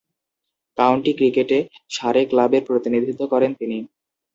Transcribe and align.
County 0.77 1.11
ক্রিকেটে 1.17 1.57
Surrey 1.89 2.21
ক্লাবের 2.29 2.63
প্রতিনিধিত্ব 2.67 3.21
করেন 3.33 3.51
তিনি। 3.59 3.77